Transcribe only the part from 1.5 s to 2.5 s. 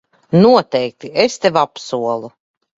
apsolu.